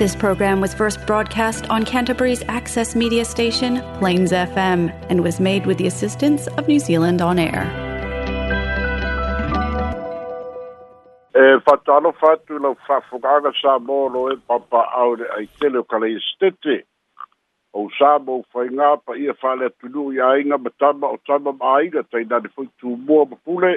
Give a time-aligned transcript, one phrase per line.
[0.00, 5.66] This program was first broadcast on Canterbury's access media station, Plains FM, and was made
[5.66, 7.64] with the assistance of New Zealand On Air.
[11.36, 16.78] E whatano whatu lau whawhunganga sā mōno e papa aure ai tele o kala istete.
[17.74, 22.24] O sā mō whaingā pa ia whale tunu i ainga matama o tama māinga tai
[22.34, 23.76] nani fwoi tū mua mapule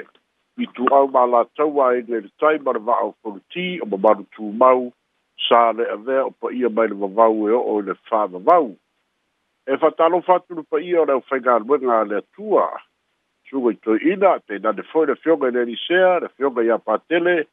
[0.68, 4.30] i tū au mā la tau ainga i tai mara vā au whauti o mamaru
[4.40, 4.86] tū mau
[5.48, 8.76] sa le avea o ia mai le vavau e o'o i le fa'avavau
[9.66, 12.80] e fatalofa atu le paia o le aufaigaluega a le atua
[13.50, 17.46] suga i toi'ina teinane fo'i le fioga i le elisea le fioga iā patele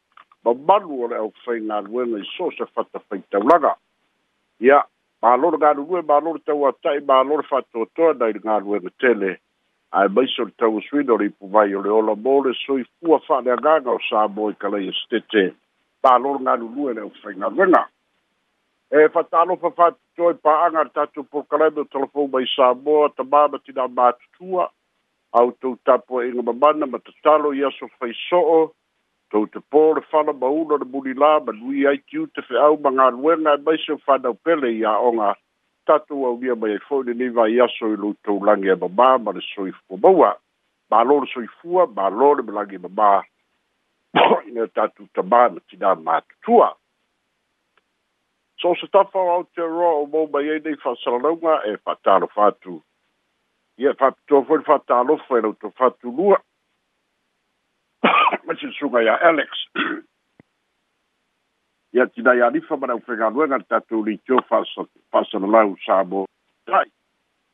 [0.43, 3.75] mamalu o le aufaigaluega i so se fatafaitaulaga
[4.59, 4.83] ia
[5.21, 9.37] mālole galulue mālole tauata'i mālole fa'atoatoa nai le galuega tele
[9.91, 13.89] ai maiso le tauasuina o le ipu vai o le ola mo le soifua fa'aleagaga
[13.91, 15.53] o sa mo i kalaia setete
[16.03, 17.83] tālolo galulue le ufaigaloega
[18.91, 24.65] e fa'atalofa fa'atotoe pa'aga le tatou polokalame o talafou mai samoa tamā ma tinā tapo
[25.39, 26.99] autou e tapua'iga mamana ma
[27.53, 28.71] i aso
[29.31, 31.47] tou te pō le fala maula ma
[31.89, 32.41] ai te
[32.81, 35.35] ma e maise o pele i a'oga
[35.85, 40.33] tatou aulia mai ai fo'i lenei vaiaso i e mamā ma le soifua maua
[40.89, 41.85] mālo soifua
[44.47, 46.75] inatatumā ma tinā matutua
[48.61, 52.81] so o se tafa o aotearoa o mou mai ai nei fa'asalalauga e fa'atalofa atu
[53.77, 56.37] ia fa'apitoa foi le fa'atalofa e lautou fa'atulua
[58.45, 59.49] ma se suga iā alex
[61.93, 64.41] ia tinai alifa ma nau fegaluega le tatou leitio
[65.11, 66.25] fa'asalalau sa mo
[66.65, 66.85] tai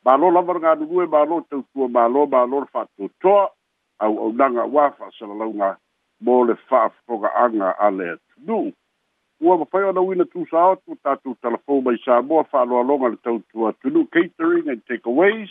[0.04, 3.50] mālo lava le galulue mālo tautua mālo mālo le fa'atotoa
[3.98, 5.76] auaunaga uā fa'asalalauga
[6.20, 8.72] mo le fa'afoga'aga a le atunuu
[9.40, 14.06] ua mafai ona uina tusa o tu tatou talafou mai samoa fa'aloaloga le tautua tunuu
[14.10, 15.48] catering and takeaways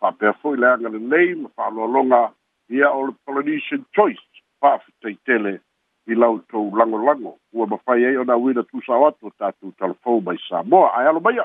[0.00, 2.32] fa'apea fo'i le aga lelei ma fa'aloaloga
[2.70, 4.24] ia o le polynesian choice
[4.60, 5.58] fa'afetaitele
[6.06, 10.36] i lautou lagolago ua mafai ai ona uina tusa o atu o tatou talafou mai
[10.48, 11.44] samoa ae alo maia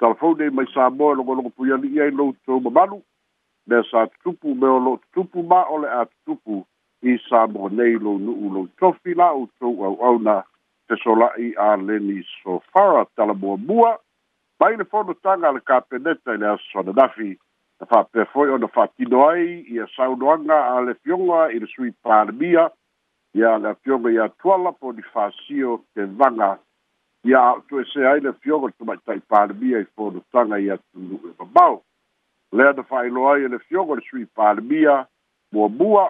[0.00, 3.02] talafou nei mai samoa e logologo puiali'i ai loutou mamalu
[3.66, 6.64] lea sa tutupu me o lo'o tutupu ma o le a tutupu
[7.04, 10.36] i sa mo nei lo nu u lo tofi la u to au au na
[10.88, 13.98] te so la i a leni so fara tala mua mua
[14.60, 17.28] mai le fono tanga le ka peneta i le aso na nafi
[17.80, 19.44] na fa pe foi o na fa tino ai
[19.74, 22.64] i a sau noanga a le fionga i le sui parmia
[23.38, 26.58] i a le fionga i a tuala po di fa sio te vanga
[27.28, 30.56] i a tu e se ai le fionga tu mai tai parmia i fono tanga
[30.56, 31.82] i a tu nu e babau
[32.56, 35.04] lea na fa ilo ai le fionga le sui parmia
[35.52, 36.06] mua mua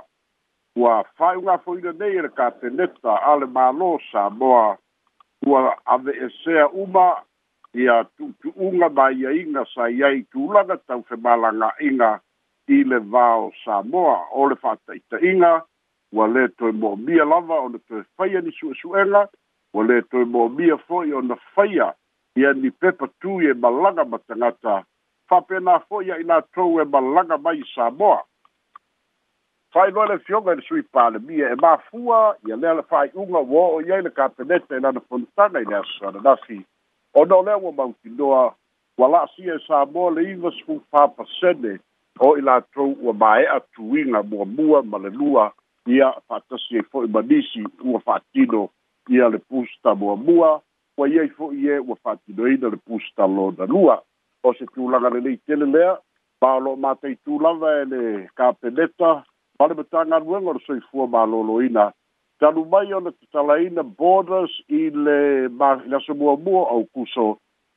[0.76, 4.76] ua fai unga fo ina nei ere ka te neta ale malo sa moa
[5.46, 7.22] ua ave e sea uma
[7.74, 11.70] ia tu tu unga ba ia inga sa ia i tu laga tau se malanga
[11.80, 12.20] inga
[12.66, 15.62] i le vao sa moa o le fata i ta inga
[16.12, 19.28] ua le toi mo mia lava o le toi faya ni su su enga
[19.74, 21.94] ua le toi mo mia fo i o na faya
[22.34, 24.82] ia ni pepa tu e malanga matangata
[25.30, 28.24] fa pena fo ia ina tau e malanga mai sa moa
[29.74, 32.82] fai loa le fionga i le sui pāle mia e mafua i a lea le
[32.86, 36.60] fai unga wā o iei le kāpenete i nana fontana i nea sana nasi.
[37.18, 38.52] O nō lea wā mauti noa,
[39.00, 41.74] wā la si e sā mō le iwa sifu pāpa sene
[42.22, 45.48] o i la tau ua mae a tuinga mua mua ma le lua
[45.90, 48.68] i a fātasi e fo i manisi ua fātino
[49.10, 50.52] i a le pūsta mua mua
[51.00, 53.98] wa iei fo i e ua fātino i na le pūsta lo na lua.
[54.46, 55.98] O se tūlanga le nei tele lea,
[56.38, 58.02] pālo mātai tūlanga e le
[58.38, 59.16] kāpeneta,
[59.56, 61.92] Pare me tanga ruenga o soi fua ma lolo ina.
[62.40, 67.26] Tanu mai ona te tala ina borders i le maa mua mua au kuso.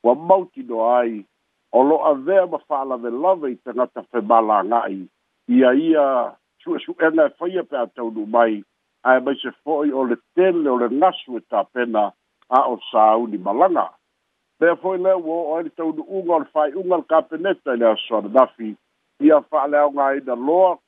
[0.04, 1.24] Wa mauti no ai.
[1.72, 4.96] O lo a vea ma whaala ve lawe i tangata fe mala ngai.
[5.56, 6.04] Ia ia
[6.60, 8.64] chua su enga e whaia pe a taunu mai.
[9.06, 12.04] Ai mai se foi o le tele o le ngasu e ta pena
[12.50, 13.86] a o sāu ni malanga.
[14.58, 17.78] Pea foi le uo o ele taunu unga o le whai unga le kapeneta i
[17.78, 18.74] le aswa na nafi
[19.20, 20.78] ia fa'aleaoga aina loa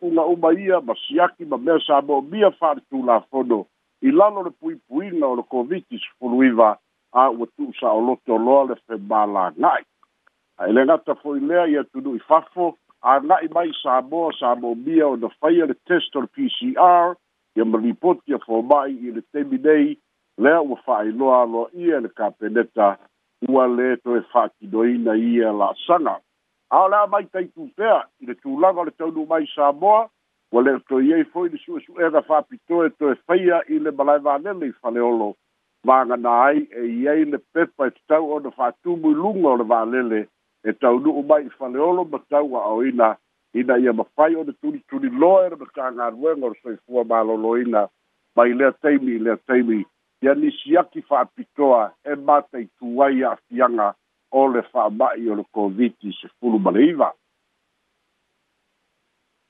[0.00, 3.66] tuuga uma ia ma siaki ma mea sa moomia fa'aletulafono
[4.02, 6.76] i lalo le puipuiga o le koviti sefulu iva
[7.12, 9.84] a ua tu'u sa'oloteoloa le femālāga'i
[10.58, 15.28] ae le gata fo'i lea ia tunu'i fafo aga'i mai sa moa sa moomia ona
[15.40, 17.14] faia le test o le pcr
[17.56, 19.96] ia ma lipoti a foma'i i le temi nei
[20.42, 22.96] lea ua fa'ailoa aloa ia le kapeneta
[23.48, 26.18] ua lē toe fa'atinoina ia la'asaga
[26.70, 30.08] a o le a mai taitupea i le tulaga o le taunu mai samoa
[30.52, 34.72] ua le otoi ai foi le suʻesuʻega faapitoe toe faia i le malae vanele i
[34.82, 35.34] faleolo
[35.86, 40.26] vagana ai e iai le pepa e tatau ona faatumu i luga o le valele
[40.64, 43.14] e taunuu mai i faleolo ma tau aʻoina
[43.54, 44.52] ina ia mafai ona
[45.00, 47.88] de loa era matagaluega o le soifua malōlōina
[48.36, 49.84] ma i lea taimi i lea taimi
[50.22, 53.94] ia nisi aki faapitoa e mataitū ai aafiaga
[54.30, 57.12] o le fa'amai o le koviti sefulu ma le iva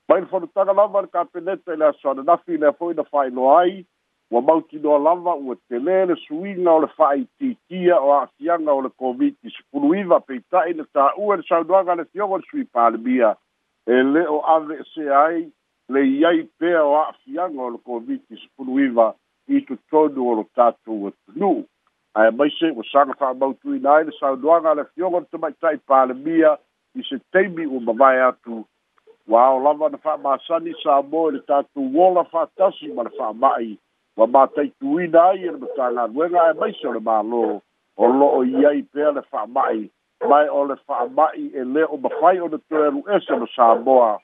[0.09, 3.85] mai le fonotaga lava le kapeneta i le asoananafi lea fo'i na fa'ailoa ai
[4.31, 9.49] ua mautinoa lava ua telē le suiga o le fa'aitiitia o a'afiaga o le koviti
[9.57, 13.33] sefulu iva peita'i na tā'ua le saunoaga le fioga o le sui palemia
[13.87, 15.47] e lē o ave esea ai
[15.95, 19.13] le iai pea o a'afiaga o le koviti sefulu iva
[19.47, 21.65] i totonu o lo tatou atunu'u
[22.15, 26.57] ae mai se ua saga fa'amautuina ai le saunoaga a le fioga le tamaitai palemia
[26.95, 28.65] i se taimi ua mavae atu
[29.27, 33.77] ua ao lava na fa'amasani sa mo i le tatou ola fa'atasi ma le fa'ama'i
[34.17, 37.43] ua mataituina ai e le matagaluega ae mai se o le mālō
[37.97, 39.83] o lo'o i ai pea le fa'ama'i
[40.29, 43.75] mae o le fa'ama'i e lē o mafai o le toe alu ese lo sa
[43.85, 44.17] moa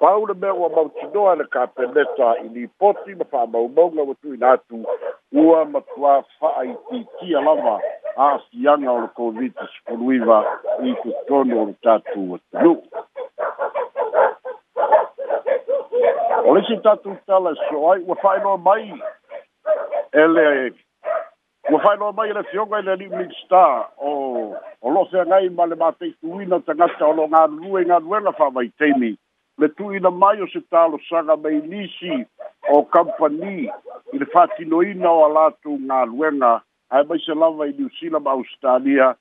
[0.00, 4.84] paule mea ua mautinoa le kapeneta i lipoti ma fa'amaumauga ua tuuina atu
[5.32, 7.80] ua matuā fa'aitiitia lava
[8.16, 10.38] a'afiaga o le covid sekuluiva
[10.84, 12.82] i totonu o le tatou atunuu
[16.46, 18.92] o le isi tatou tala e so ai ua fa'ailoa mai
[20.12, 20.72] e le
[21.72, 24.10] ua fa'ailoa mai e le fioga i le liumlig star o
[24.82, 29.16] o lo'o feagai ma le mataituina tagata o lo'o galulue i galuega fa'amaiteimi
[29.58, 32.12] le tu'uina mai o se talosaga mai lisi
[32.74, 33.54] o kampani
[34.12, 36.52] i le faatinoina o a latou galuega
[36.94, 39.14] ae mai se lava i niusila ma australia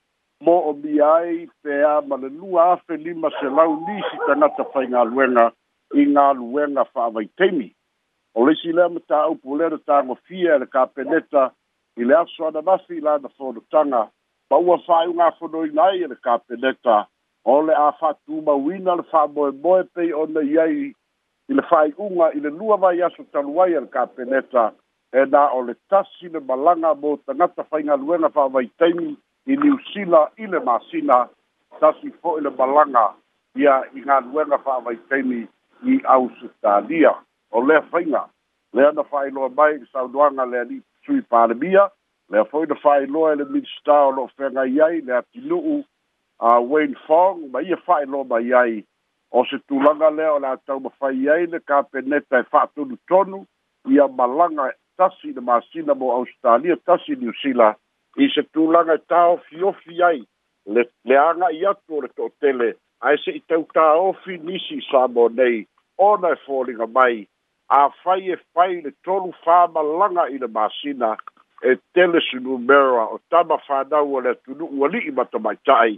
[0.44, 5.46] mo o mia ai pea ma le lua afe lima selau nisi tagata faigaluega
[5.94, 7.70] i galuega fa'avaitaimi
[8.36, 11.52] o leisi lea ma tāupu lea na tagofia e le kapeneta
[11.98, 14.02] i le aso ananafi i lana fonotaga
[14.52, 17.06] ma ua fa'aiugafonoina ai e le kapeneta
[17.46, 20.76] o le a fatu ma wina le fa boe boe pe o le iai
[21.50, 24.72] i le fai unga i le lua vai aso taluai al ka peneta
[25.14, 29.14] e na o le tasi le malanga mo tangata fai nga luenga fa vai teimi
[29.46, 31.28] i ni usina i le masina
[31.80, 33.14] tasi fo i le malanga
[33.62, 35.46] ia i nga luenga fa vai teimi
[35.94, 37.14] i au sutalia
[37.52, 38.26] o le fai nga
[38.74, 41.90] le ana fai loa mai i sauduanga le ali sui parabia
[42.30, 42.42] le
[42.82, 45.84] fai loa i le minstao lo fenga iai le atinuu
[46.42, 48.84] a uh, Wayne Fong ma ia fai lo mai ai
[49.32, 52.68] o se tulanga le o la tau ma fai ai le ka peneta e fai
[52.76, 53.46] tonu tonu
[53.88, 57.78] ia malanga e tasi na masina mo Australia tasi New Zealand
[58.18, 60.20] i se tulanga e tau fiofi ai
[60.68, 64.12] le, le anga i atu o le to tele a e se i tau tau
[64.26, 65.64] fi nisi sa mo nei
[66.10, 67.24] ona e fōringa mai
[67.72, 71.16] a fai e fai le tolu fā malanga i le masina
[71.64, 75.96] e tele sinu mera o tama fādau o le tunu ua li i matamaitai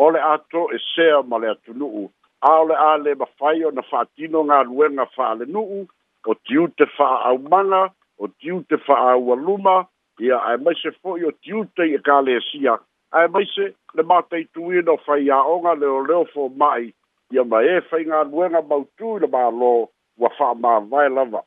[0.00, 2.10] ole ato e sea ma le atu nuu.
[2.40, 5.82] A ole a le mawhai o na whaatino ngā ruenga wha le nuu,
[6.26, 7.82] o tiu te wha au manga,
[8.22, 9.76] o tiu te wha au aluma,
[10.24, 12.78] ia ai mai se fwoi o tiu te i ka le sia.
[13.12, 13.66] Ai mai se
[13.96, 16.88] le mātai tui no whai a onga leo leo fō mai,
[17.34, 19.72] ia mai e whai ngā ruenga mautu i le mā lō,
[20.20, 21.44] wa wha mā vai lava.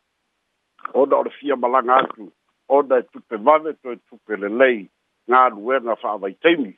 [0.93, 2.29] O na ora fia malanga atu,
[2.69, 4.85] o na e tupe mawe to e tupe le lei,
[5.29, 6.75] ngā ruenga wha vai teimi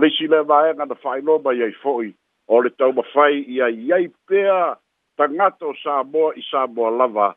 [0.00, 2.10] leisi le vaega na fa'ailoma iai fo'i
[2.48, 4.76] o le taumafai ia iai pea
[5.16, 7.28] tagata o samoa i samoa lava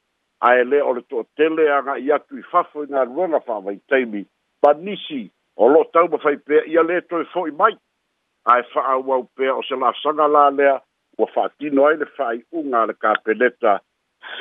[0.48, 4.24] ae lē o le to'atele aga'i atu i fafo i galuega fa'avaitaimi
[4.64, 5.22] ma nisi
[5.58, 7.76] o lo'o taumafai pea le to toe fo'i mai
[8.56, 10.80] ae fa'aauau pea o se la'asaga lalea
[11.18, 13.80] ua fa'atino ai le fa'ai'uga a le kapeleta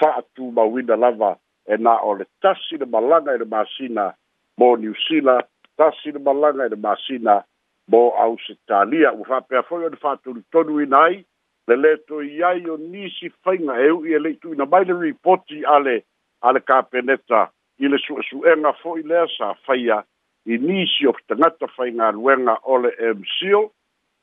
[0.00, 1.36] fa'atumauina lava
[1.72, 4.12] e na o le tasi le malanga i le masina
[4.58, 5.42] mo ni usila
[5.76, 7.42] tasi le malanga i le masina
[7.88, 11.24] mo Ausitalia u fa pe foi de fatto il tonu inai
[11.66, 15.64] le letto iai o nisi fainga e, e u i letto ina mai le reporti
[15.64, 16.02] ale
[16.40, 20.04] ale capenetta ile su su enga foi le sa faia
[20.44, 23.70] inisi o tangata fainga luenga ole mcio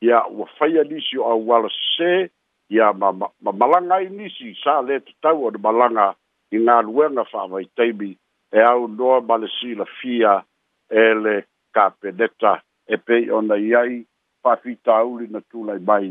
[0.00, 2.30] ia u faia nisi o wala se
[2.70, 3.12] ia ma
[3.42, 6.14] malanga inisi sa le tau o malanga
[6.50, 8.16] ina luenga fa vai taibi
[8.52, 10.44] e au noa malesi la fia
[10.88, 13.94] ele capenetta e pe ona iai
[14.42, 16.08] pafitauli na tulai mai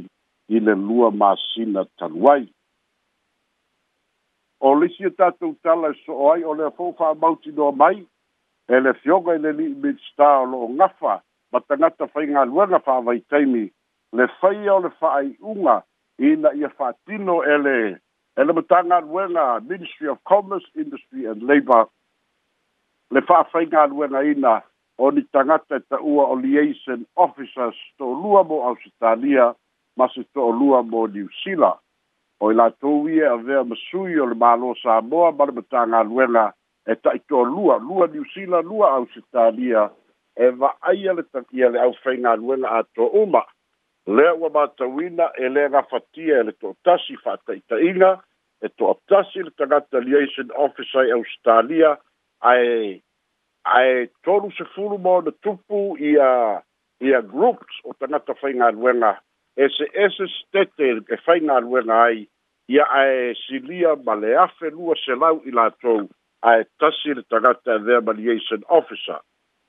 [0.55, 2.43] i le lua masina taluai
[4.59, 7.97] o lisi e tatou tala e so o ai o lea fou faamautinoa mai
[8.75, 11.15] e le fioga i le lii minista o lo'o ngafa
[11.51, 13.65] ma tagata faigaluega fa'avaitaimi
[14.17, 15.75] le faia o le fa'ai'uga
[16.31, 17.77] ina ia fa'atino e le
[18.39, 21.87] e le matagaluega ministry of commerce industry and labour
[23.11, 24.61] le fa'afaigaluega ina
[24.99, 29.55] o ni tangata e taua o liaison officers to lua mo Australia
[29.97, 31.79] ma se to lua mo New Zealand.
[32.39, 36.01] O i la tauia a vea masui o le malo sa moa ma le matanga
[36.09, 36.45] luenga
[36.83, 39.81] e ta i to lua, lua New Zealand, lua Australia
[40.43, 43.43] e va aia le takia le au whainga luenga a to uma.
[44.15, 48.13] Lea ua matawina e lea ngafatia e le to tasi fata i inga
[48.61, 51.97] e to tasi le tangata liaison officer e Australia
[52.41, 52.99] ai
[53.65, 56.61] ae tolu sefulu mo na tupu ia
[57.01, 59.19] ia groups o tangata whaingaruenga
[59.57, 62.27] e se ese stete e whaingaruenga ai
[62.67, 66.07] ia ae silia ma le afe lua se lau i la tou
[66.51, 69.19] ae tasi le tangata the mediation officer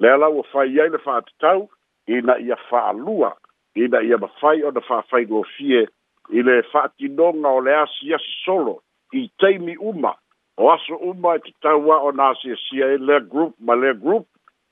[0.01, 1.69] le alau a whai iai le whaatatau
[2.07, 3.37] ina ia wha lua
[3.75, 5.87] ina ia ma whai o na wha whaingo fie
[6.31, 8.13] i le whaatinonga o le asi
[8.45, 8.83] solo
[9.13, 10.15] i teimi uma
[10.61, 14.27] o aso uma e tatauā o na asiasia e lea group ma lea group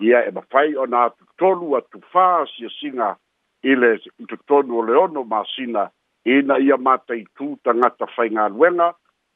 [0.05, 3.17] ia e mafai o na tutolu sia asiasiga
[3.63, 3.95] i le
[4.29, 5.87] tutonu o leono masina
[6.25, 8.91] ina ia mataitū tagata faigaluega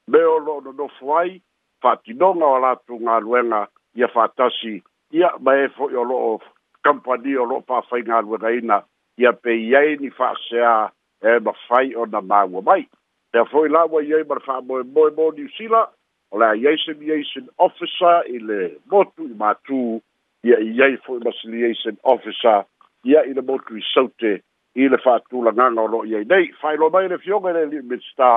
[0.09, 1.41] me o loo nonofo ai
[1.81, 6.41] faatinoga o latou galuega ia faatasi ia mae foʻi o loo
[6.85, 8.83] kampani o loo faafaigaluegaina
[9.17, 10.91] ia peiai ni faaseā
[11.23, 12.85] e mafai ona maua mai
[13.33, 15.89] ea foʻi la ua iai ma le faamoemoe mo niusila
[16.33, 18.59] o le a iaise miation officer i le
[18.91, 19.81] motu i matū
[20.49, 22.65] ia i ai foʻi masiliation officer
[23.13, 24.33] ia i le motu i saute
[24.83, 27.83] i le faatulagaga o loo i ai nei faailoa mai le fioga i le li
[27.83, 28.31] minista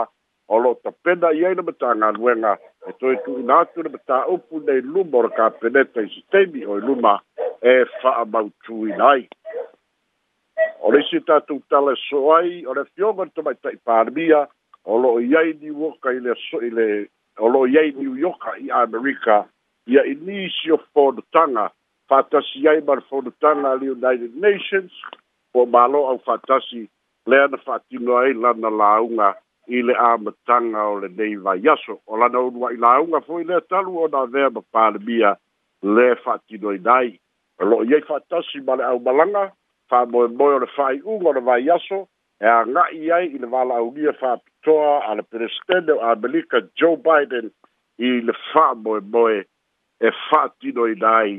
[0.53, 2.51] o loo tapena e i ai le matagaluega
[2.89, 6.85] e toe tuuina atu le mataupu nei luma o le kapeneta i sitemi o i
[6.89, 7.15] luma
[7.63, 9.23] e faamautūina ai
[10.83, 14.43] o le isi tatou tala so ai o le fioga le tamaitaʻi palemia
[14.83, 16.89] o loo i ai niuoka i le so i le
[17.39, 19.45] o lo iai new yorka i amerika
[19.87, 21.69] ia i o fonotaga
[22.09, 24.91] faatasi ai ma le fonotaga a le united nations
[25.51, 26.89] po malo au faatasi
[27.27, 29.33] lea na faatino ai lana lauga
[29.67, 34.49] i le amataga o lenei vaiaso o lana ulua'i lauga foi lea talu ona avea
[34.49, 35.35] ma palemia
[35.83, 37.19] le faatinoina ai
[37.59, 39.51] lo'o iai faatasi ma le aumalaga
[39.89, 42.07] fa'amoemoe o le fa'ai'uga o le vaiaso
[42.41, 44.11] e aga'i ai i le vala'aulia
[44.65, 47.51] toa ala presidente o Amerika Joe Biden
[47.99, 49.37] i le fa boe boe
[50.01, 51.29] e fa tino i dai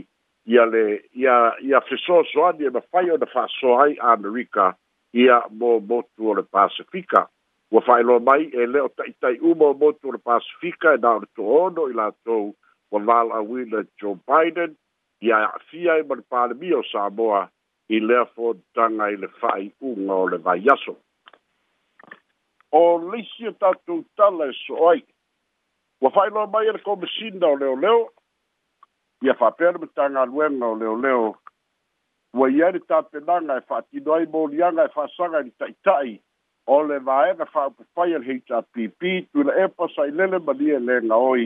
[0.50, 0.83] i ale
[1.23, 4.68] i a, i a fiso so ani e mawhai o na fa so ai Amerika
[5.23, 7.26] i a mo motu o le Pasifika.
[7.73, 11.18] Wa fai lo mai e leo ta itai umo motu o le Pasifika e nao
[11.18, 12.54] le tohono i la tou
[12.92, 14.78] wa lal a wina Joe Biden
[15.26, 17.42] i a fia i e mani pale mi o Samoa
[17.90, 20.95] i leo fo tanga i le fai unga o le vai yaso
[22.76, 25.02] o lisi o tatu tala e so ai.
[26.00, 28.00] Wa fai loa mai ala kome sinda o leo leo,
[29.25, 31.25] ia fa pere me tanga luenga o leo leo,
[32.35, 35.73] wa iere ta penanga e fa tino ai mo lianga e fa sanga ni tai
[35.85, 36.21] tai,
[36.66, 40.38] o le vaega fa upu fai ala hei ta pipi, tu la epa sai lele
[40.45, 41.45] ma lia e lenga oi,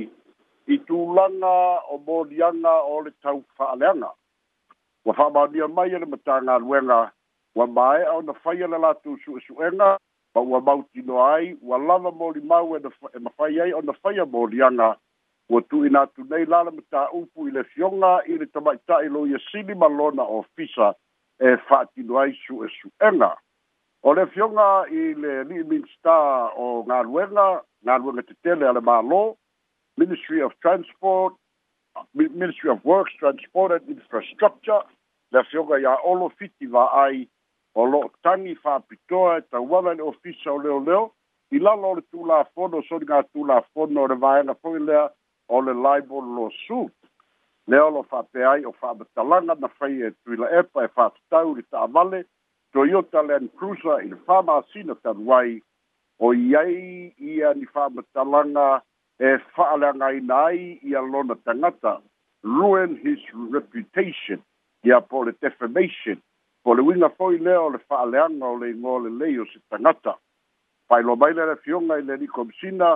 [0.74, 1.54] i tu langa
[1.94, 4.10] o mo lianga o le tau fa aleanga.
[5.06, 7.00] Wa fa maunia mai ala e me tanga luenga,
[7.54, 9.94] wa mai au na fai ala la tu su suenga,
[10.32, 14.90] pa ua mautino ai ua lava moli mau e mafai e ai ona faia molianga
[15.48, 19.74] ua tuuina atu nei lala mataupu i le fioga i le tamaitaʻi lou ia sili
[19.74, 20.92] ma lona ofisa
[21.40, 23.32] e faatino ai suʻesuʻega
[24.02, 24.68] o le fioga
[25.02, 27.48] i le liminstar o galuega
[27.84, 29.22] galuega tetele a le mālō
[29.98, 31.34] ministry of transport
[32.14, 34.82] ministry of works transport and infrastructure
[35.32, 37.26] le fioga iā olo fiti vaai
[37.74, 41.10] o lo'o tagi faapitoa e tauala le ofisa o leoleo
[41.50, 45.06] i lalo o le tulafono o Tula tulafono o le vaega fo'i lea
[45.48, 46.92] o le libel lawsuit
[47.68, 52.24] lea o lo'o faapea o faamatalaga na fai e tuila epa e i le ta'avale
[52.72, 55.62] toyota land cruiser i le fāmasina talu
[56.20, 58.82] o iai ia ni faamatalaga
[59.18, 61.34] e fa'aleagaina ai ia lona
[62.42, 63.20] ruin his
[63.52, 64.42] reputation
[64.84, 66.18] ia po le defamation
[66.64, 69.28] po le winga foi le o le fa le anga o le ngo le le
[69.42, 70.12] o se tangata
[70.88, 72.90] pai lo mai le le fionga i le ni komsina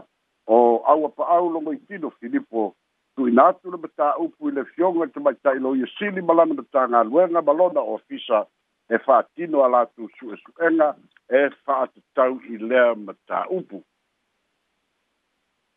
[0.47, 0.57] o
[0.87, 2.75] au pa au lo mai tino filipo
[3.17, 6.55] tu inatu le bata upu i le fionga te mai tai lo i sili malana
[6.61, 8.45] bata ngā luenga balona o fisa
[8.93, 10.93] e fa tino ala tu su e su enga
[11.41, 13.81] e fa te tau i le mata upu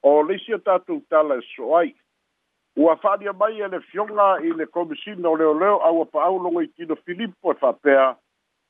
[0.04, 1.96] o le si o tatu tala e soai
[2.78, 6.96] ua fa'alia mai e le fioga i le komisina o leoleo aua pa'aulogo i tino
[6.96, 8.16] filipo e fa'apea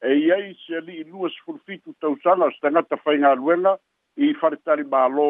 [0.09, 3.73] e iai se ali'i lua sefulufitu tausaga o se tagata faigaluega
[4.17, 5.27] i faletali mālō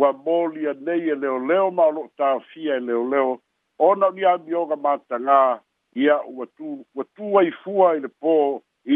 [0.00, 3.38] ua molia nei e leoleo ma o lo'o tafia e leoleo
[3.78, 5.60] ona o ni amioga matagā
[5.94, 8.34] ia ua tu ua tuaifua i le pō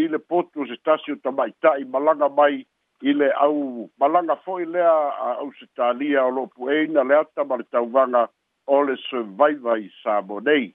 [0.01, 2.65] i le potu o se tasi o tama'ita'i malaga mai
[3.03, 4.97] i le au malaga fo'i lea
[5.29, 8.25] a'u se talia o lo'o pu'eina le ata ma le tauvaga
[8.71, 10.75] ole survivor i Samonei.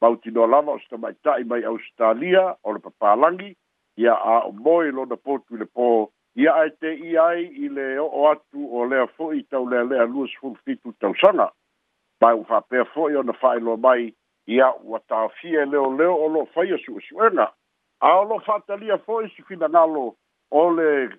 [0.00, 3.50] Mauti no lava o stamaitai mai Australia o le papalangi,
[3.96, 5.88] ia a o moe lo na potu le po,
[6.42, 9.84] ia a te iai i le o, o atu o lea fo i tau lea
[9.90, 11.48] lea luas fulfitu tau sanga.
[12.20, 14.02] Mai u whapea fo i o na whae lo mai,
[14.46, 17.18] ia ua tawhia leo leo o lo whaia su su
[18.00, 20.14] A o lo whatalia fo i si fina ngalo
[20.50, 21.10] o le,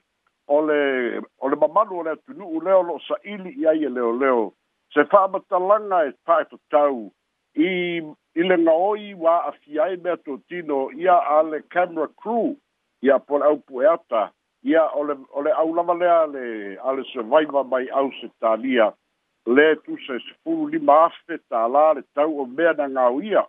[0.47, 3.89] o le, o le mamanu o lea tunu u leo lo sa ili iai e
[3.89, 4.17] leo leo.
[4.17, 4.53] leo
[4.93, 7.11] se fa batalanga e fa to tau
[7.55, 8.01] i
[8.35, 12.55] i nga oi wa a fiai me to tino ia ale camera crew
[13.01, 14.29] ia pol au puerta
[14.63, 16.43] ia ole ole au lava le ale
[16.83, 18.91] ale survivor mai au se talia
[19.45, 23.07] le tu e se spulu li mafe ta la le tau o mea na nga
[23.09, 23.43] oia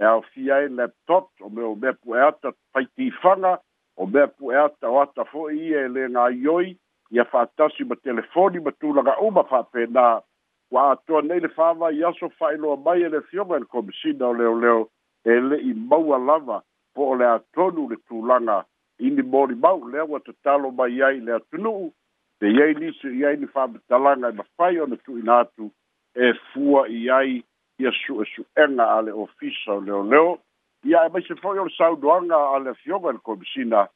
[0.00, 3.58] e au fiai laptop o mea o mea puerta fai tifanga
[3.96, 6.76] o mea puerta o ata fo i e le nga ioi
[7.10, 10.20] ia fa atasi ma telefoni ma tulaga uma fa pena
[10.70, 14.26] wa atoa nei le fāvai aso fa'ailoa mai e le fioga i e le komisina
[14.28, 14.88] o leoleo
[15.24, 16.62] e le'i maua lava
[16.94, 18.64] po o le atonu le tulaga
[18.98, 21.92] ini molimau lea ua tatalo mai ai le atunu'u
[22.38, 25.70] pe iai liso i ai ni fa'amatalaga e mafai ona tu'uina atu
[26.14, 27.44] e fua i ai
[27.78, 30.38] ia su'esu'ega a le ofisa o leoleo
[30.82, 33.86] ia e maise fo'i o le saunoaga a le fioga i e le komisina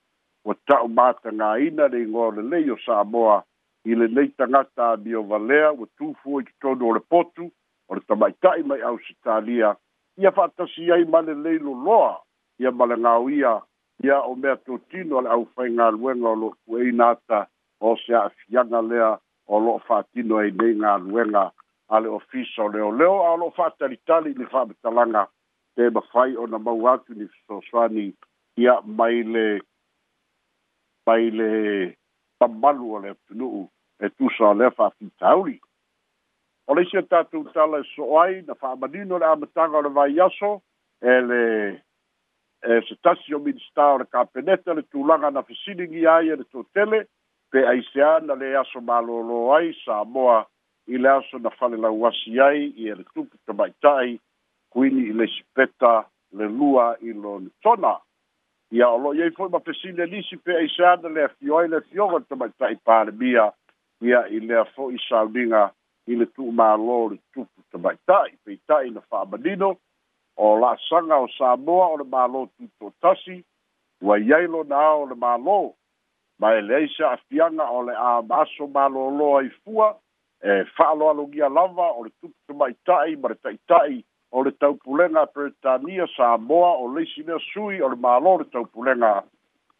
[0.46, 3.42] ua ta'u matagāina leigoa o lelei o sa'amoa
[3.84, 7.50] i le nei tagata abi o valea ua tufu i totonu o le potu
[7.88, 9.76] o le tamaita'i mai ausitalia
[10.16, 12.20] ia fa'atasi ai ma lelei loloa
[12.58, 13.60] ia ma le gaoia
[14.04, 17.46] ia o mea totino a le ʻaufaigaluega o lo'o tuaina ata
[17.80, 19.18] o se a'afiaga lea
[19.48, 21.50] o lo'o fa'atino ai nei galuega
[21.88, 25.24] a le ofisa o leoleo a o lo'o fa'atalitali i le fa'amatalaga
[25.74, 28.12] te mafai ona mau atu ni fesoasoani
[28.56, 29.60] ia mai le
[31.06, 31.50] mai le
[32.40, 35.60] tamalu o le atunuu e tusa o lea faafitauli
[36.66, 40.52] o le isia tatou tala e so'o ai na fa'amanino le amataga o le vaiaso
[41.02, 41.40] e le
[42.68, 46.44] e se tasi o minista o le kapeneta le tulaga na fesiligi ai e le
[46.44, 47.04] totele
[47.50, 50.40] pe aisea na le aso malōlō ai sa moa
[50.90, 52.06] i le aso na falelau
[52.46, 54.16] ai e le tupu tamaita'i
[54.72, 57.96] kuini i le isipeta le lua i lona tona
[58.70, 62.18] ia o loo iai foʻi ma pesile lisi pe ai sada le afioai le afioga
[62.20, 63.50] le tamaitaʻi palemia
[64.06, 65.62] ia i lea foʻi sauniga
[66.06, 69.72] i le tuumālō le tupu tamaitaʻi peitaʻi na faamanino
[70.36, 73.42] o laasaga o samoa o le mālō tutotasi
[74.06, 75.58] ua iai lona ao o le mālō
[76.40, 79.88] ma e leai se aafiaga o le a maaso mālōlō ai fua
[80.42, 86.06] e faaaloalogia lava o le tupu tamaitaʻi ma le taʻitaʻi ta o le taupulenga Britania
[86.16, 89.22] Samoa o le sina sui o le malo le taupulenga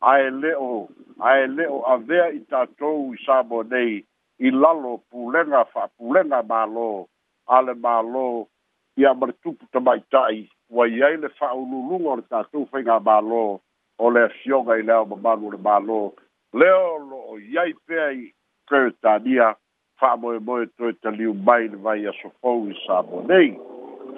[0.01, 0.89] ae leo
[1.23, 4.03] ae leo a vea i tatou i Samoa nei
[4.41, 7.07] i lalo pulenga fa pulenga malo
[7.47, 8.49] ale malo
[8.97, 13.61] i a maritupu tamaitai wa iai le fa ululunga o le tatou whainga malo
[13.99, 16.13] o le fionga i leo mamalu le malo
[16.53, 18.33] leo lo o iai pea i
[18.69, 19.55] Britania
[20.01, 23.57] fa moe moe toi taliu mai le vai a sofou i Samoa nei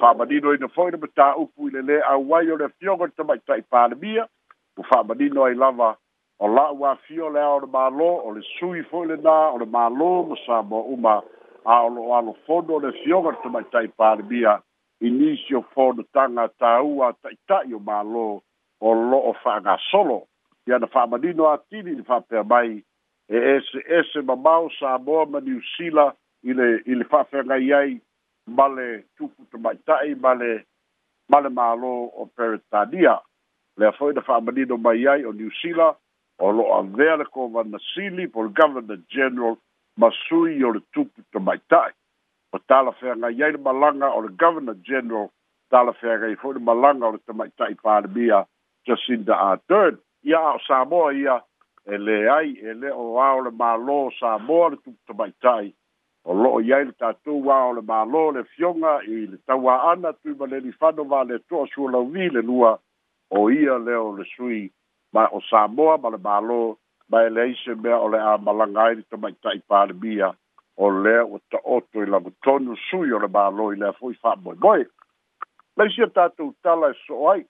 [0.00, 4.26] fa'amanino ina fo'i le matā'upu i lelē auai o le afioga le tamaita i palemia
[4.76, 5.90] ua fa'amanino ai lava
[6.38, 9.68] o la'u afio le a o le mālō o le sui fo'i lenā o le
[9.76, 11.18] mālō ma sa mo uma
[11.64, 14.58] a o lo'o alofono o le afioga le tamaita i palemia
[15.02, 18.26] i nisi o fonotaga tāua ta'ita'i o mālō
[18.80, 20.22] o lo'o fa'agasolo
[20.68, 22.80] ia na fa'amanino atili i le fa'apea mai
[23.28, 28.00] e ese ese mamao sa moa ma niusila i le i le fa'afeagai ai
[28.46, 30.66] male tupu te mai tai male
[31.28, 33.22] male malo o peritania
[33.76, 35.96] le foi da famanino mai ai o new sila
[36.38, 39.56] o lo a vera ko vana sili por governor general
[39.98, 41.92] masui o le tupu te mai tai
[42.52, 45.30] o tala fea ngai ai le malanga o le governor general
[45.70, 48.44] tala fea ngai foi le malanga o le te mai tai pārbia
[48.86, 51.36] jacinda ardern ia o samoa ia
[51.86, 55.30] e le ai e le o a o le malo samoa le tupu te mai
[55.40, 55.74] tai
[56.24, 60.70] o loo iai le tatou ā o le mālō le fioga i le tauāana tuimaleli
[60.80, 62.76] fano vale toa sualauvi le lua
[63.38, 64.60] o ia leo le sui
[65.16, 66.60] ma o samoa ma le mālō
[67.10, 70.30] ma e leai se mea o le a malaga ai le tamaitaʻi palemia
[70.78, 74.86] o lea ua taoto i lagotonu sui o le mālō i lea foʻi faamoemoe
[75.76, 77.42] laisia tatou tala e soo ai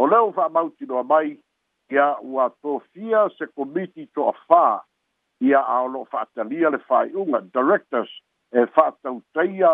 [0.00, 1.36] o lea ua faamautinoa mai
[1.92, 4.64] ia ua tofia se komiti toʻafā
[5.48, 8.10] ia ao lo'o fa'atalia le fai'uga directors
[8.52, 9.72] e fa'atautaia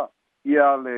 [0.49, 0.97] ia le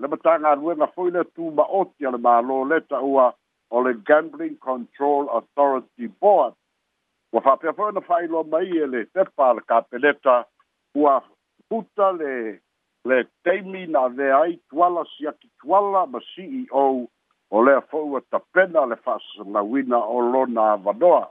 [0.00, 3.26] le matagaluega foi le tuma'oti a le mālō leta ua
[3.70, 6.54] o le gambling control authority board
[7.32, 10.38] ua fa'apea foi ona fa'ailoa mai e le tepa le kapeleta
[11.02, 11.14] ua
[11.68, 12.32] puta le
[13.08, 16.86] le taimi na lea ai tuala siaki tuala ma ceo
[17.56, 21.26] o lea fo'i ua tapena le fa'asasanauina o lona avanoa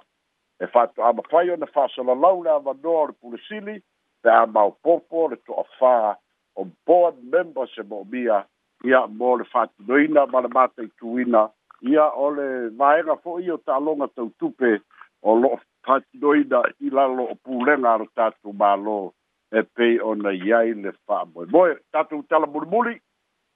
[0.60, 3.82] e fa to ama fai ona fa so la launa va dor pulisili
[4.22, 6.16] pe ama o popo le to fa
[6.56, 8.46] o board member se mo bia
[8.84, 11.50] ia mo le fa doina ma le mate tuina
[11.84, 14.80] ia ole vai ra fo io ta longa tau tupe
[15.22, 19.14] o lo fa doina i la lo pulenga ro ta tu ba lo
[19.52, 22.96] e pe ona yai le fa mo mo ta tu tala burmuli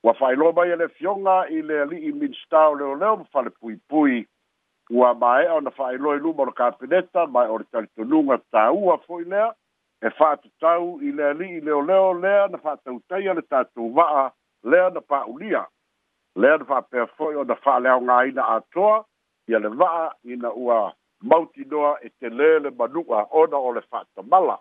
[0.03, 2.95] wa fai lo ba ele fionga i le li i min sta o le o
[2.99, 4.27] le fa le pui pui
[4.89, 9.25] ua maea ona fa'ailoa i luma o le kapeneta mae o le talitonuga tāua fo'i
[9.25, 9.51] lea
[10.01, 14.31] e fa atatau i le ali'i leoleo lea na fa atautaia le tatou va'a
[14.63, 15.65] lea na pa'ulia
[16.35, 19.05] lea na fa'apea fo'i ona fa'aleaogāina atoa
[19.47, 20.79] ia le va'a ina ua
[21.21, 24.57] mautinoa e telē le manu'a ona o le fa atamala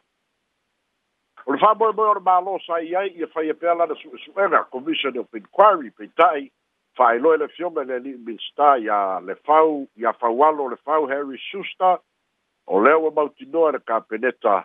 [1.47, 4.65] o le fa'amoemoe o le mālo sa i ai ia e faia pea lana su'esu'ega
[4.71, 6.51] commission of inquiry peita'i
[6.99, 12.01] faailoe le fioma le ali'i minista ia le fau ia faualo le fau harry suster
[12.67, 14.65] o lea ua mautinoa le kapeneta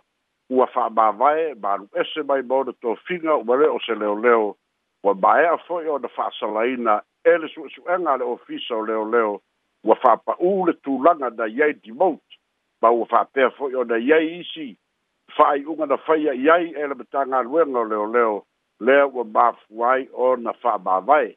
[0.50, 4.56] ua fa'amāvae malu'ese mai ma ona tofiga ua le o se leoleo
[5.04, 6.98] ua mae'a fo'i ona fa'asalaina
[7.34, 9.38] e le su'esu'ega a le ofisa o leoleo
[9.84, 12.38] ua fa'apa'ū le tulaga na iai demote
[12.82, 14.68] ma ua fa'apea fo'i ona iai isi
[15.38, 18.36] fa'ai'uga na faia i ai e le matagaluega o leoleo
[18.80, 21.36] lea ua mafu ai ona fa'amāvae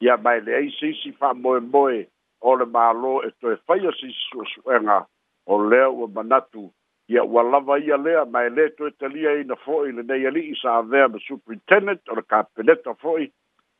[0.00, 2.08] ia mai le ai sisi fa moe moe
[2.40, 5.06] o le malo e toe fai o sisi suasuenga
[5.46, 6.70] o lea ua manatu
[7.08, 10.74] ia ua lava ia lea mai le toe talia ina foi le nei ali isa
[10.76, 13.30] avea ma superintendent o le kapeneta foi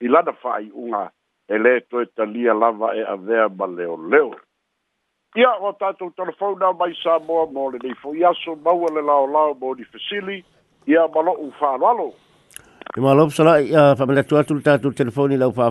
[0.00, 1.10] i lana fai unga
[1.48, 4.34] e le toe talia lava e avea ma leo leo
[5.34, 9.26] ia o tatou telefona mai sa moa mo le nei foi aso maua le lao
[9.26, 10.44] lao mo ni fesili
[10.86, 12.14] ia malo ufa alo
[12.96, 15.68] E ma lop sala ia fa mele tu atu tatu telefoni lau fa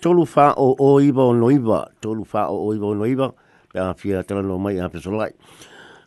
[0.00, 3.34] tolu fa o o iba o noiva, tolu fa o o iba o noiva,
[3.74, 5.32] ia fia tala no mai a pesolai.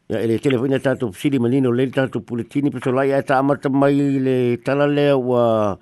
[0.10, 3.40] Ia ele e telefoni e tatu sili malino le tatu puletini pesolai ia e ta
[3.40, 5.76] amata mai le tala le wa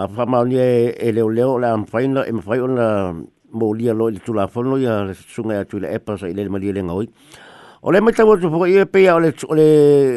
[0.00, 3.12] a fa mauni e leo leo la amfaina e mafai ona
[3.52, 6.72] mo lia lo i tulafono ia sunga atu i le epa sa i le malia
[6.72, 7.04] le ngaoi.
[7.04, 7.53] Ia
[7.84, 9.64] O le mai tau tu poka ia pea o le o le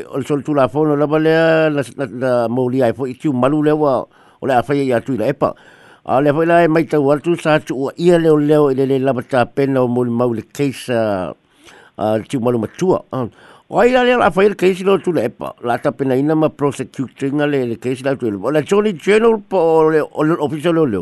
[0.07, 1.33] o le sol tu la fono la bale
[1.67, 4.07] na na moli ai foi tu malu le wa
[4.41, 5.49] o le afai ia tu la epa.
[6.05, 8.97] A le foi la mai tau tu sa tu ia le o le o le
[9.03, 11.35] la bata pena o moli mau keisa
[11.97, 13.01] a tu malu matua.
[13.11, 15.53] O ai la le la fai le keisa lo tu la epa.
[15.59, 19.41] La ta pena ina ma prosecuting le le keisa la tu O le Johnny General
[19.43, 20.99] po le o le officer lo le.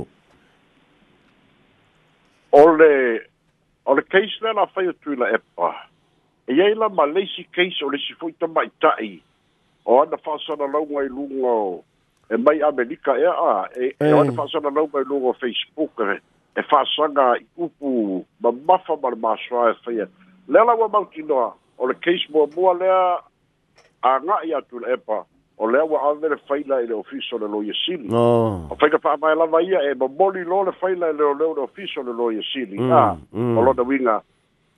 [2.57, 2.91] O le
[3.85, 5.69] o la fai tu la epa.
[6.47, 9.21] e ai la ma leisi keisi o leisi foi ta mai tai
[9.83, 11.83] o ana faasana lauga i luga o
[12.29, 14.35] e mai amelika ea a e, e ona eh.
[14.35, 15.97] faasana lauga i luga o facebook
[16.57, 20.07] e faasaga e i upu mamafa ma le masoa e faia
[20.47, 23.19] lea laua mautinoa o le case muamua lea
[24.05, 25.25] agaʻi atu le epa
[25.57, 28.99] o lea ua ave le faila i le ofisa o le loia sili o faiga
[29.01, 32.41] faamae lava ia e momoli lo le faila e leoleo le ofisa o le loia
[32.53, 34.34] sili a o lona uiga mm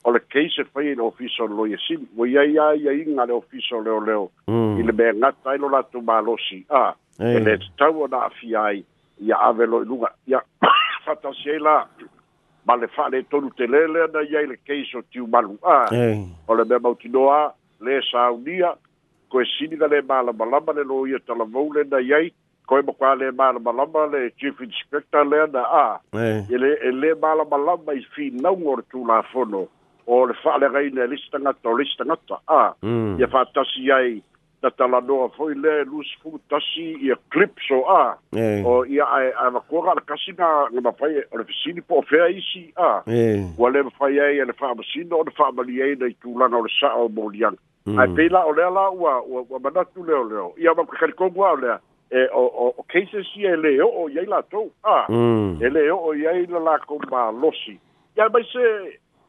[0.08, 3.34] o le keise fai le ofiso lo ye sim wo ye ya ye inga le
[3.36, 4.80] ofiso le o leo mm.
[4.80, 6.93] ile be nga tai lo la tu ma lo si a ah.
[7.20, 8.80] ele tau o na fi ai
[9.20, 10.39] ya ave lo luga ya
[11.04, 11.76] fata se la
[12.65, 15.76] ma le fa le tonu te lele na ye le keise o tiu malu a
[15.84, 15.88] ah.
[15.91, 16.24] hey.
[16.48, 17.52] o le be mauti noa
[17.84, 18.72] le sa unia
[19.28, 22.32] koe sini da le mala malama le lo ye tala vaule na ye
[22.65, 25.96] koe mo kwa le mala malama le chief inspector le na a ah.
[26.15, 26.46] hey.
[26.48, 29.67] ele ele mala malama i fi na ngor tu la fono
[30.08, 33.20] o le fa'alegaina e lisi tagata o lisi tagata a mm.
[33.20, 34.12] ia fa'atasi ai
[34.63, 38.15] tatalanoa fo'i le lusifu tasi ia clipso o a
[38.65, 42.63] o ia ae avakuaga le kasi ga ga mafai o le fesili po ofea isi
[42.80, 43.04] a
[43.60, 46.63] ua le mafai ai e le fa'amasino o le fa'amali ai na i tulaga o
[46.65, 48.00] le sa'a moliaga mm.
[48.00, 51.80] ae pei la o lea la ua ua manatu leoleo ia makakalikogu a o lea
[52.12, 53.91] e o o o cases ia ele o mm.
[53.91, 55.04] e o ia latou a
[55.62, 57.76] ele o o ia i la lakou malosi
[58.15, 58.65] ia mai se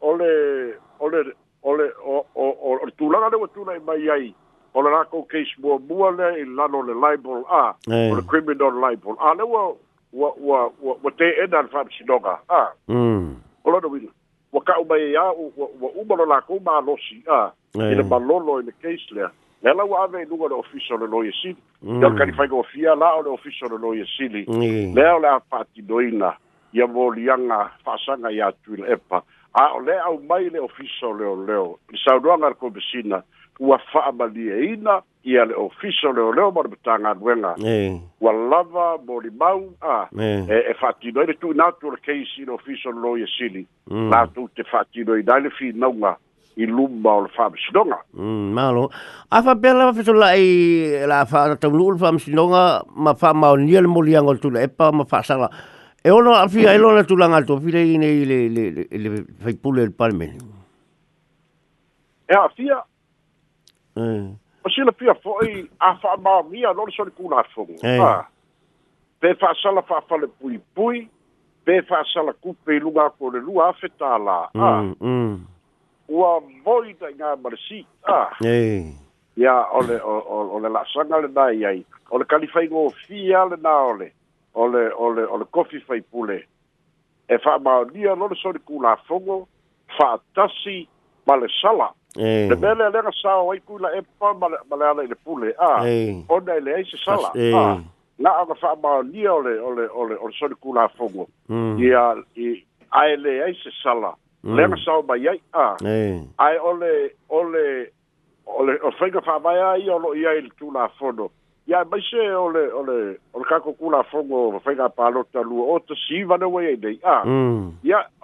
[0.01, 1.19] ole ole
[1.63, 4.35] ole o o o tu la gade tu nai mai ai
[4.75, 8.23] ole ra ko case bo bu ale i la no le libel a o le
[8.29, 9.75] criminal libel a le wa
[10.13, 10.69] wa wa
[11.03, 14.09] wa te e dan fa si doga a mm ole do wi
[14.53, 17.23] wa ka u mai ya e u wa u bo la ko ma lo si
[17.31, 19.27] a i le balolo i le case le
[19.63, 22.63] le la wa ave lu le official le lo yesi yo ka ni fa go
[22.63, 26.35] fia la o le official le lo yesi le le la fa ti doina
[26.73, 29.23] ya volianga fa sanga ya tu le pa
[29.61, 33.19] a o le au mai le ofisa o leo leo i sauruanga le komisina
[33.69, 37.99] ua faamalie ina ia le ofisa o leo leo ma le matagaluega e.
[38.23, 42.47] ua lava molimau a e faatinoai e, e le tuinatu o le keisi i mm.
[42.47, 43.65] le ofisa o le loia sili
[44.15, 46.15] latou te faatinoina ai le finauga
[46.63, 48.87] i luma o le faamasinoga mm, malo
[49.31, 52.63] afapea lava fesolaʻi la faatauluu le faamasinoga
[52.95, 55.51] ma faamaonia le moliaga o le tulaepa ma faasala
[56.09, 59.55] E ona a fia elo la tulanga tu fia i nei le le le fai
[59.57, 60.37] pule il palme.
[62.25, 62.81] E a fia.
[63.93, 64.33] Eh.
[64.63, 67.75] O sila fia foi a fa ma mia lor sol kula fogo.
[67.83, 68.25] Ah.
[69.19, 71.07] Pe fa sala fa fa le pui pui.
[71.65, 74.49] Pe fa sala kupe luga ko le lua fetala.
[74.57, 74.83] Mm, ah.
[75.13, 75.35] Mm.
[76.07, 76.33] Ua
[76.65, 77.85] voida nga marsi.
[78.09, 78.31] Ah.
[78.41, 78.97] Eh.
[79.37, 81.85] Ya, ole ole la sanga le dai ai.
[82.17, 84.15] Ole kalifai ngofia le na ole.
[84.59, 86.39] ole ole ole kofi fai pule
[87.35, 89.37] e fa ma dia lo so di kula fogo
[89.97, 90.89] fa tasi
[91.27, 95.55] male sala le bele le ga sa oi kula e pa male ale le pule
[95.59, 95.71] a
[96.35, 97.31] o dai e le se sala
[98.25, 101.77] na a fa ma dia ole ole ole ole so di kula fogo hmm.
[101.89, 102.07] ia
[102.47, 102.51] i
[103.03, 104.11] ai le ai se sala
[104.43, 104.57] hmm.
[104.59, 105.67] le ga sa ba ai a
[106.49, 106.93] ai ole
[107.43, 107.67] ole
[108.59, 111.31] ole o fega fa ba ai o lo ia il tu la fodo
[111.69, 116.37] ia mai se o le o le o le kakokulafogo mafaiga palota lua o tasiva
[116.41, 117.73] le uai ai lei a ia mm.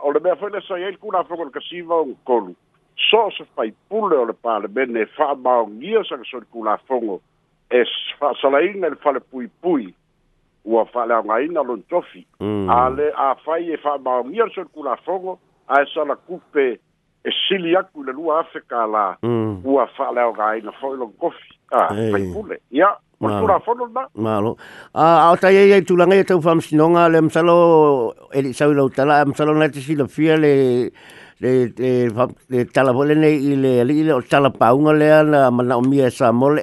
[0.03, 2.55] o le mea foi le sai ai le kulafogo le kasiva o gakolu
[3.11, 7.21] so o se faipule o le palemene e fa'amaogia sagasoli kulafogo
[7.71, 7.85] e
[8.19, 9.91] fa'asalaiga i le falepuipui
[10.65, 12.71] ua fa'aleaogaina o lon tofi mm.
[12.79, 15.37] a le afai e fa'amaogia le soli kulafogo
[15.69, 16.79] ae salakupe
[17.25, 19.65] e sili aku le lua afe ka la mm.
[19.65, 24.53] ua fa'aleaogāina fo'i logo kofi a ah, faipule ia o le tulafono na malo
[24.93, 27.57] a ah, o tai ai ai tulagai e taufamasinoga le masalo
[28.37, 30.53] e li'i sau i lau tala e masalo na te silafia le
[31.43, 31.51] le
[32.53, 36.11] le tala vole nei i le ali le tala paunga le ana mana o mia
[36.13, 36.61] sa mo le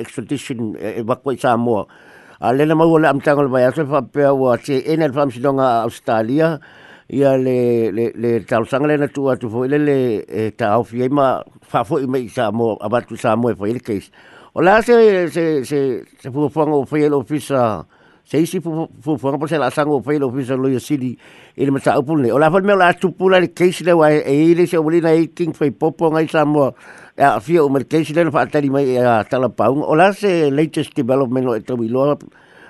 [0.00, 3.68] extradition e, e wako i sa mo a ah, na mau le amtango le vai
[3.68, 8.64] aso fa pe o te ena le famsidonga Australia Australia ia le le le tau
[8.64, 12.50] sanga le tu atu foi le le ta au fie ma fa foi me sa
[12.52, 14.10] mo abatu sa mo e foi le case
[14.54, 17.84] o la se se se se fu fongo foi le ofisa
[18.24, 21.18] se isi fu fu fongo po se la sango foi e le ofisa lo yesili
[21.56, 23.92] ele ma sa upu le o la foi me la tu pula le case le
[23.92, 26.72] wa e ile se obulina e king foi popo ngai sa mo
[27.18, 30.12] a fie o mer case le fa tali mai e a tala paung o la
[30.12, 32.16] se latest development o e tobilo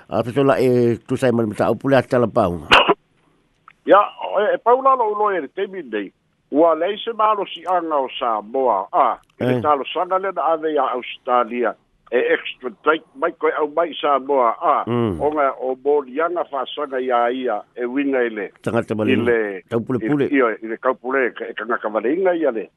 [0.09, 2.65] a pesola e tu sai ma sa upu le tala paung
[3.85, 3.99] ya
[4.53, 6.11] e paula lo lo er te mi dei
[6.59, 9.07] wa le se malo si anga o sa boa a
[9.39, 9.61] e eh.
[9.61, 11.75] talo sanga le da ve ya australia
[12.11, 15.19] e extra tight mai ko au mai sa boa a mm.
[15.29, 19.37] onga o bo yanga fa sanga ya ia e winga ile tanga te mali ile
[19.73, 22.35] tau pule pule io i le kau pule e ka, e kanga ka vale inga
[22.43, 22.67] ia le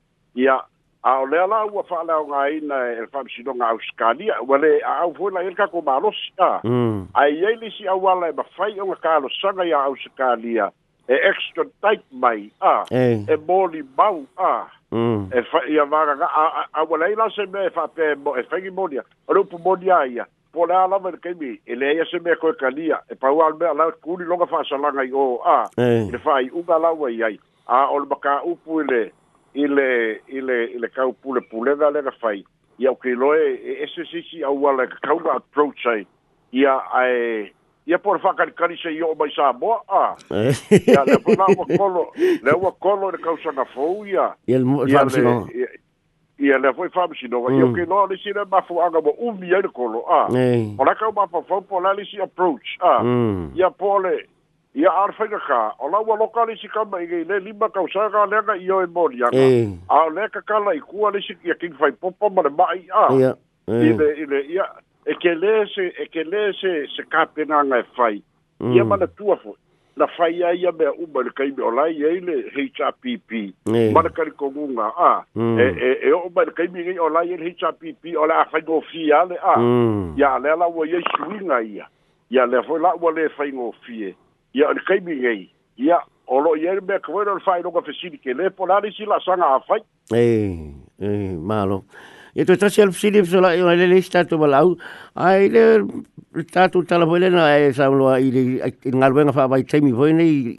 [0.46, 0.58] ia
[1.06, 4.58] a o le ala ua fa o nga ina e fa si donga australia wa
[4.64, 7.14] le a au fuela el ka ko malo si a mm.
[7.14, 10.72] a ye le si au ala e ba fai onga ka lo sanga ya australia
[11.08, 15.30] e extra tight mai a e boli e bau a mm.
[15.32, 18.42] e fa ia vaga a a wala ila se me fa e pe mo e
[18.50, 22.04] fa gimodia ro pu modia ia po la la ver ke mi e le ia
[22.10, 25.06] se me ko kalia e pa u alme ala ku li longa fa sa langa
[25.06, 27.30] yo a e fa i u ga la wa ia
[27.68, 29.10] a ol baka u pu le
[29.54, 32.42] ile ile ile ka u pu le pu le da le fa i
[32.82, 36.02] ia ke lo e e se si si a wala ka ka approach ai
[36.50, 37.54] ia ai
[37.86, 40.02] ia porfaka ni carícia e o mai sa moa a
[40.34, 40.52] eh.
[40.88, 45.22] ia le pona ua o le ua kolo le kausaga fou ia ia le
[46.38, 46.62] ia mm.
[46.64, 50.66] le foi faamasinoga ia okinoa o que mafuaga ua umi ai le kolo a eh.
[50.78, 52.98] o la kau mafafau po la lisi approach a
[53.54, 53.70] ia e eh.
[53.70, 54.26] a
[54.76, 58.70] ia ar faigakā o local ua loka lisi kamaigai le lima kausaga a leaga i
[58.80, 59.46] oe moliaga
[59.88, 63.34] a o cala e i kua lisi que kigifaipopa ma le ma'i a
[63.68, 63.72] Ah.
[63.98, 64.62] le i le ia
[65.06, 68.18] e ke le se e ke le se se kape na nga fai
[68.60, 68.72] mm.
[68.74, 69.52] ia mana tua fo
[70.00, 73.30] na fai ai ia mea uba le kaibe o lai ei le HRPP
[73.70, 73.92] mm.
[73.94, 75.22] mana kari kongunga a ah.
[75.34, 75.58] mm.
[75.62, 78.34] e, e, e o ba le kaibe ngai o lai ei le HRPP o le
[78.40, 79.54] a fai ngō fi a le a
[80.24, 81.86] ia le la ua ia suinga ia
[82.34, 84.14] ia le fo la ua le fai ngō fi e
[84.58, 85.40] ia le kaibe ngai
[85.86, 88.82] ia o lo ia le mea kawaira le fai ngō fesini ke le po la
[88.82, 89.78] le si la sanga a fai
[90.10, 91.84] ei ei malo
[92.38, 94.74] E to tasi alu pisini pisola i ngale leis tātou malau.
[95.16, 95.62] Ai le
[96.52, 98.42] tātou tala poe lena e sauloa i le
[98.92, 100.50] ngaluenga whabai taimi poe nei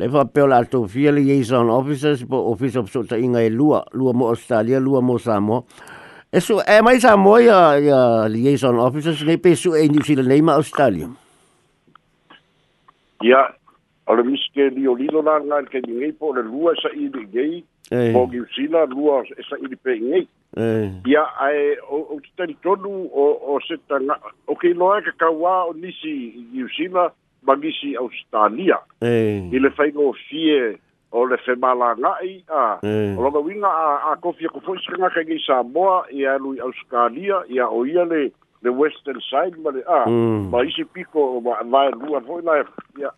[0.00, 3.52] le fa pe la to fia le liaison officers po office of sota inga e
[3.54, 5.62] lua lua mo Australia lua mo Samoa
[6.32, 10.02] Eso e eh, mai sa mo ya ya liaison officers nei pe su e New
[10.02, 11.06] Zealand nei ma Australia.
[13.22, 13.46] Ya,
[14.10, 17.22] ole miske di o lilo na ngan ke ni po le lua sa i de
[17.36, 18.12] gei eh.
[18.16, 20.26] o giusina rua e sa ili pe ngei
[21.06, 23.76] ia ae o, o tutari tonu o, o se
[24.46, 27.10] o kei loa ka kaua o nisi giusina
[27.42, 29.42] magisi australia eh.
[29.52, 30.76] ile faino o fie
[31.12, 32.44] o le fe mala ngai
[33.16, 37.42] o loga winga a, a kofi ako fo iskanga kai ngei Samoa ia lui australia
[37.48, 38.30] ia o ia le
[38.62, 40.50] the western side ma le a mm.
[40.52, 42.62] ma isi piko ma lai lua foi lai
[43.00, 43.10] ia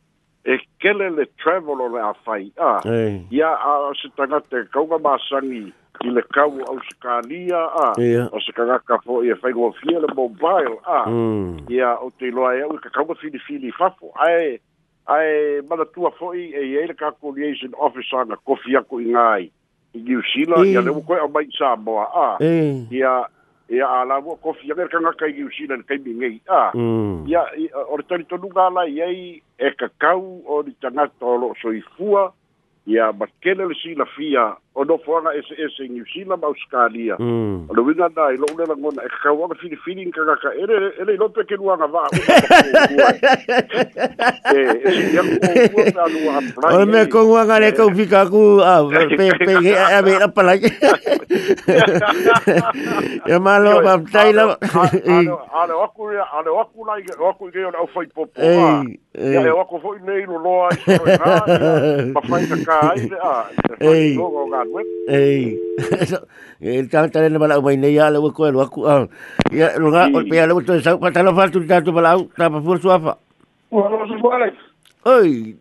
[0.45, 2.81] e kele le travel o le awhai a.
[2.85, 3.23] Hey.
[3.31, 5.71] Ia a o se tangate kaunga māsangi
[6.03, 8.29] i le kau au se a.
[8.33, 11.05] O se kangaka fo i e a whaingua fia le mobile a.
[11.07, 11.71] Mm.
[11.71, 14.11] Ia o te loa e au i ka kaunga fini fini fafo.
[14.27, 14.59] Ae,
[15.07, 19.51] ae mana tua fo e i eile kako liaison officer na kofi ako i ngai.
[19.95, 20.73] I New Zealand, hey.
[20.75, 22.29] ia le mokoe o mai sa moa a.
[22.49, 23.15] Ia,
[23.73, 23.81] E mm.
[23.81, 26.73] ia ala wo kofi ya kanga kai gi usina kai bingei a
[27.27, 27.43] ya
[27.89, 32.33] or tari to nuga la yai e kakau or tanga to lo soifua
[32.87, 37.69] ia makele le silafia o nofoaga ese ese new zealand australia mm.
[37.71, 40.91] o e e le uiga na i lo'u le lagona e kakauaga filifili nkagaka ele
[41.01, 42.11] ele i lo pekeluaga va
[46.75, 48.59] ole mea koguaga le kaufika aku
[49.47, 50.59] peeaveila palai
[53.29, 58.43] ia malo mataila aleo aku aleo aku lai o aku igei ole au fai popo
[59.13, 61.33] ia e oako fo'i nei loloa i soegā
[62.17, 63.33] mafaigaká ai le a
[63.85, 65.45] ei o galuega ei
[66.73, 69.05] e tatalena mala'u mai nei a le koe lo aku a
[69.53, 73.13] ia loga pea leua toe sau patalofa atu le tatou mala'au tapafua le suafa
[73.71, 74.51] ua loa e susua'alai
[75.05, 75.61] oi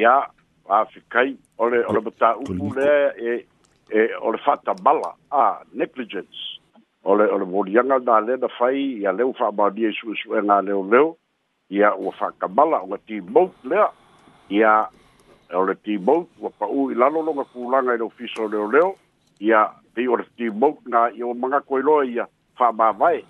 [0.00, 0.12] ia
[0.72, 3.44] a'afikai o le o le mataupu lea e
[3.92, 5.40] e o le fa'atabala a
[5.72, 6.40] negligence
[7.04, 11.10] o le o le voliaga na lē na fai ia leu fa'amaonia i su'esu'ega leoleo
[11.78, 13.88] ia ua fa'akabala ua timot lea
[14.58, 14.72] ia
[15.60, 18.92] o le timot ua pa'ū i lalologa kulaga i lou fiso leoleo
[19.50, 22.28] ia pei o le timot ga ia ua magako i loa ia
[22.60, 23.20] fa'amāvae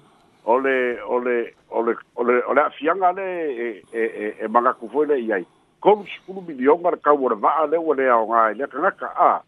[0.52, 0.76] o le
[1.16, 1.36] o le
[1.70, 3.26] o le o le afiaga le
[3.64, 3.68] e
[4.04, 5.44] e e magaku foi le i ai
[5.80, 9.42] kolu sepulu milionga le kau ole va'a le ua leaoga i e le kagaka a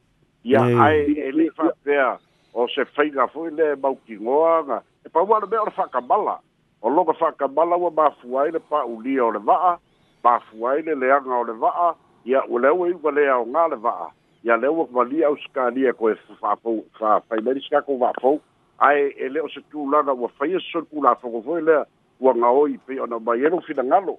[0.44, 0.80] ia mm.
[0.80, 2.08] ai ele le faapea
[2.54, 6.82] o se faiga foi le maukigoa ga e paua le mea o le fa'akamala e
[6.82, 9.76] o loga fa'akamala ua mafu ai le pa'aulia o le va'a
[10.24, 13.68] mafu ai le leaga o le va'a ia ua e lea ua i ua leaoga
[13.68, 14.08] le va'a
[14.44, 18.40] ia lea ua valia au fa koe fa'afou fafailani sekakou va'afou
[18.78, 21.84] ae e le o se tulaga ua faia se solipulafogo foi lea
[22.20, 24.18] ua gaoi pei ona mai elu finagalo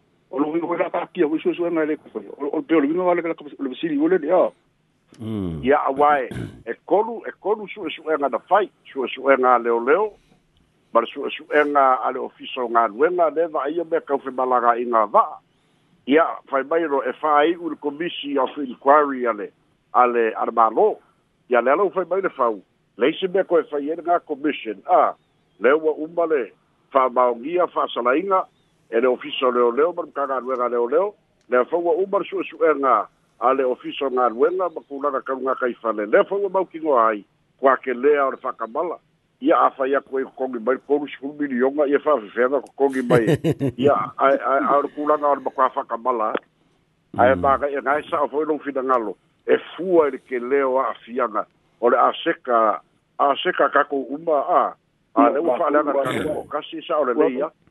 [0.31, 1.99] o lo vino la aquí o eso eso no le
[2.51, 4.49] o pero vino vale la lo sí digo le ya
[5.61, 6.27] ya away
[6.65, 10.13] el colu el colu su su en la fight su su en la leo leo
[10.93, 14.77] pero su su en la al oficio nga duela de va ahí me cafe balaga
[14.77, 15.39] en va
[16.07, 19.51] ya fai bairo e fai ur komisi of inquiry ale
[19.91, 20.99] ale armalo
[21.49, 22.61] ya le lo fai bairo fau
[22.97, 25.13] le se me ko fai en la commission a
[25.59, 26.53] le wa umbale
[26.89, 28.47] fa maungia fa salainga
[28.91, 31.13] Ele e le ofisa o leoleo ma makagaluega leoleo
[31.49, 33.07] le afaua uma le suʻesuʻega
[33.39, 37.23] a le ofisa o galuega ma kulaga kalugakai fale le afaua maukigoa ai
[37.59, 38.99] kuakelea o le fa'akamala
[39.39, 40.65] ia afai aku ai kokogi hmm.
[40.65, 43.25] mai kolu sikulu milioga ia fa'afefega kokogi mai
[43.79, 46.33] ia ae le kulaga o le makuā fa'akamala
[47.17, 49.15] ae magai e gae sa'o foi lou finagalo
[49.47, 51.45] e fua i le kelea a a'afiaga
[51.81, 52.81] a le aseka
[53.17, 54.61] aseka kakou uma a
[55.15, 57.47] a le ua fa'aleaga kakasi sa'o lelei a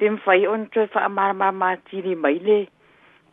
[0.00, 2.58] pim fai on tre fa ma ma ma ti ni mai le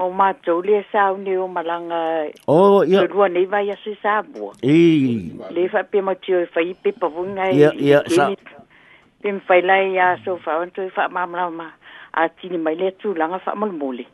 [0.02, 2.02] o ma to le sa o ne o malanga
[2.48, 4.76] o ia lua ne va ia se sa bo e
[5.56, 8.26] le fa pe ma ti o fai pe pa vu nga ia ia sa
[9.22, 11.68] pim fai la ia so fa on tre fa ma ma ma
[12.22, 14.06] a ti ni mai le tu langa fa mal mole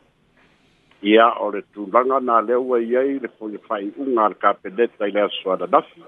[1.11, 4.33] ia o le tu langa na le o ia i le fo fai un ar
[4.41, 6.01] ka pe de tai la so da dafi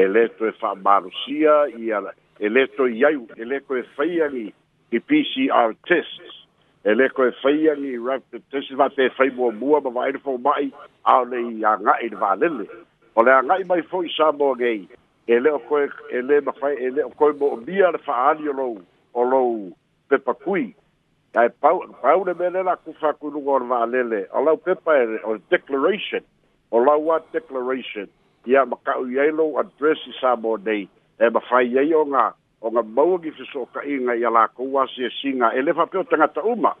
[0.00, 1.54] e le to e fa ma rusia
[1.84, 1.98] ia
[2.38, 3.08] e le to ia
[3.42, 4.46] e le ko e fai ali
[4.92, 6.20] i PCR tests,
[6.84, 10.34] e le koe whai ni, rapid test ma te whai mua mua ma waere fō
[10.44, 10.68] mai
[11.04, 12.66] a le i a ngai le vālele
[13.16, 14.80] o le a ngai mai fōi i mō ngei
[15.28, 18.00] e le o koe e le ma whai e le o koe mō mia le
[18.06, 18.80] whaani o lou
[19.14, 19.72] o lou
[20.10, 20.74] pepa kui
[21.34, 24.96] ai pau pau le mele la ku fa ku lugo le vālele o lau pepa
[25.04, 26.20] e o declaration
[26.70, 28.08] o lau wa declaration
[28.46, 30.84] ia ma kau i ailo address i sā mō nei
[31.22, 32.28] e ma whai ei o ngā
[32.64, 36.72] o ga maua gi fesookaʻiga ia lakou asiasiga e, e le faapea o tagata uma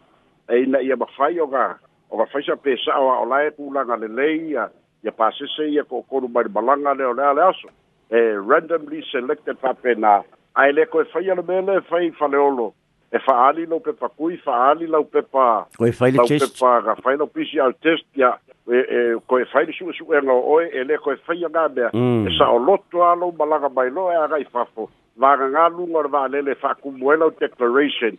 [0.48, 1.66] e ina ia mafai o ga
[2.10, 4.68] o ga faisa pesaʻo aʻolae pulaga lelei ia
[5.04, 7.68] ia pasese ia koʻokolu mai le malaga lea o le a le aso
[8.10, 10.22] e randomly selected faapena
[10.54, 12.72] ae lē koe faia le mele e fai faleolo
[13.12, 18.30] e fa'aali lau pepa kui fa'aali lau pepa pepa ga fai lau pcr test ia
[18.70, 22.28] e e koe fai le suʻesuʻega o oe e lē koe faia gamea mm.
[22.30, 24.88] e saʻoloto a lou malaga mai loa e agai fafo
[25.18, 28.14] vaganga lunga o vaalele faakumuela o declaration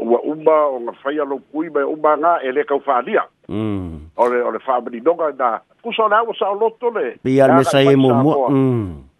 [0.00, 3.22] ua uma o ga faia loukui ma uma ga e lē kaufālia
[4.16, 7.82] o le o le faamalinoga na kusa o le aua saʻoloto le peia le mesa
[7.82, 8.50] iai muamua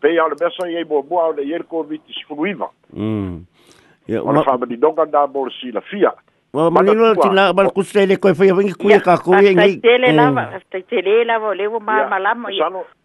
[0.00, 2.66] peia o le mesa iai muamua o leiai le kovidi sifuluiva
[2.96, 6.12] o le faamalinoga na mo le silafia
[6.52, 9.32] Wa mani no ti la ba kusle le ko fa yeng ku ye ka ku
[9.40, 9.80] ye ngi.
[9.80, 12.84] Ta tele la ba, ta tele la ba le wo ma ma la mo.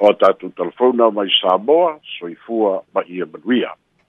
[0.00, 3.70] o tatu telefona mai Samoa, soifua mai Emanuia.